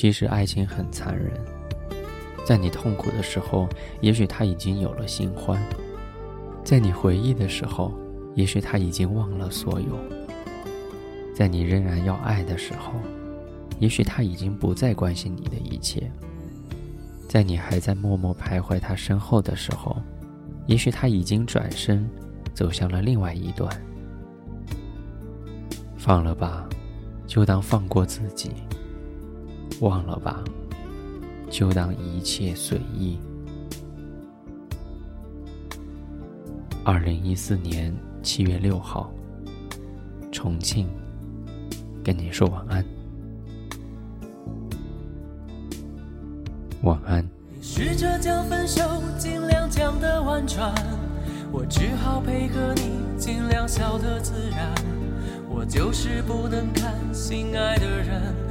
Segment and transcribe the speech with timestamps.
[0.00, 1.30] 其实爱情很残忍，
[2.42, 3.68] 在你痛苦的时候，
[4.00, 5.58] 也许他已经有了新欢；
[6.64, 7.92] 在你回忆的时候，
[8.34, 9.88] 也许他已经忘了所有；
[11.34, 12.94] 在你仍然要爱的时候，
[13.78, 16.04] 也许他已经不再关心你的一切；
[17.28, 20.00] 在你还在默默徘徊他身后的时候，
[20.64, 22.08] 也许他已经转身
[22.54, 23.70] 走向了另外一段。
[25.98, 26.66] 放了吧，
[27.26, 28.50] 就当放过自己。
[29.80, 30.42] 忘了吧，
[31.50, 33.18] 就当一切随意。
[36.84, 39.10] 二零一四年七月六号，
[40.30, 40.86] 重庆，
[42.04, 42.84] 跟你说晚安，
[46.82, 47.26] 晚安。
[47.62, 48.82] 试着将分手
[49.18, 50.74] 尽量讲得婉转，
[51.52, 54.74] 我只好配合你，尽量笑得自然。
[55.48, 58.49] 我就是不能看心爱的人。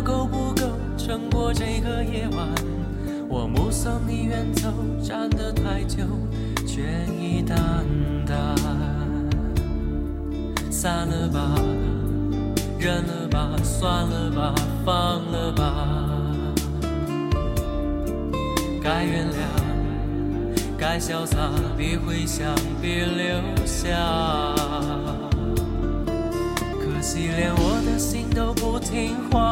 [0.00, 2.48] 够不够撑过这个夜晚。
[3.28, 6.02] 我目送你远走，站得太久，
[6.66, 6.80] 倦
[7.20, 7.58] 意淡
[8.26, 8.54] 淡。
[10.70, 11.54] 散了吧，
[12.78, 15.86] 忍了吧，算了吧，放了吧，
[18.82, 19.34] 该原谅。
[20.78, 21.36] 该潇洒，
[21.76, 23.94] 别回想，别留下。
[26.80, 29.49] 可惜连我的心都不听话，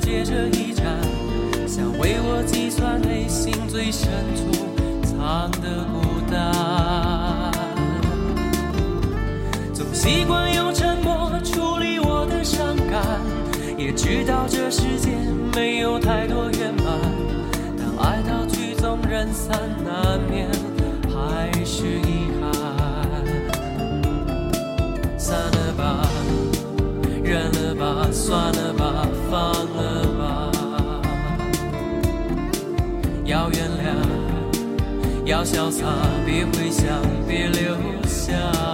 [0.00, 0.84] 接着一站。
[1.66, 4.50] 想为我计算内心最深处
[5.02, 7.52] 藏的孤单，
[9.74, 13.20] 总习惯用沉默处理我的伤感，
[13.76, 15.10] 也知道这世界
[15.54, 16.86] 没有太多圆满，
[17.76, 20.48] 当爱到曲终人散，难免
[21.12, 22.44] 还是遗憾。
[25.18, 26.08] 散了吧，
[27.24, 29.52] 忍了吧，算了吧，放
[35.36, 35.84] 要潇洒，
[36.24, 36.98] 别回想，
[37.28, 37.76] 别留
[38.06, 38.65] 下。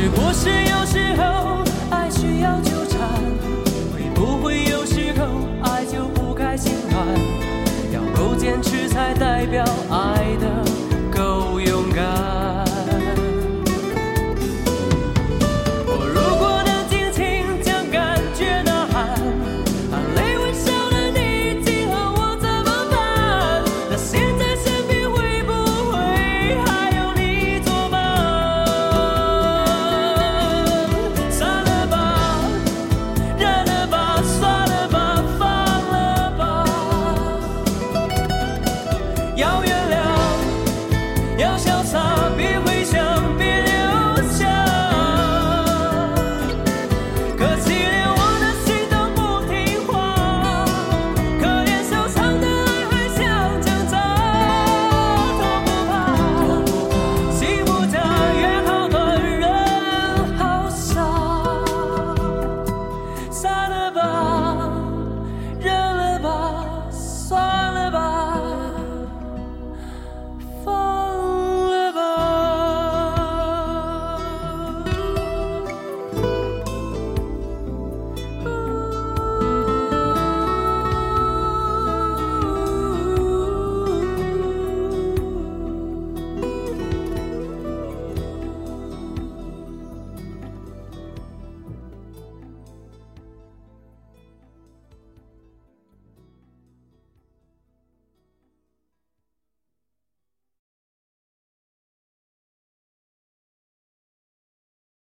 [0.00, 3.00] 是不是有时候爱需要纠缠
[3.92, 5.26] 会不会有时候
[5.60, 7.04] 爱就不该心软？
[7.92, 10.67] 要够坚持才代表爱的